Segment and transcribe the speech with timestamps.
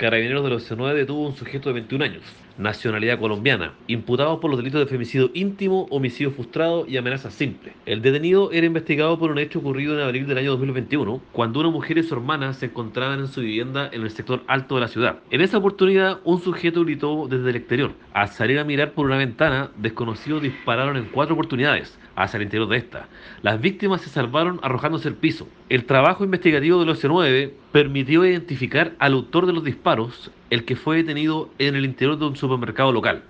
[0.00, 2.22] Carabineros de los 9 detuvo a un sujeto de 21 años,
[2.56, 7.74] nacionalidad colombiana, imputado por los delitos de femicidio íntimo, homicidio frustrado y amenaza simple.
[7.84, 11.68] El detenido era investigado por un hecho ocurrido en abril del año 2021, cuando una
[11.68, 14.88] mujer y su hermana se encontraban en su vivienda en el sector alto de la
[14.88, 15.18] ciudad.
[15.30, 17.92] En esa oportunidad, un sujeto gritó desde el exterior.
[18.14, 22.68] Al salir a mirar por una ventana, desconocidos dispararon en cuatro oportunidades hacia el interior
[22.68, 23.08] de esta.
[23.42, 25.46] Las víctimas se salvaron arrojándose al piso.
[25.68, 29.64] El trabajo investigativo del OC9 permitió identificar al autor de los
[30.50, 33.24] el que fue detenido en el interior de un supermercado local.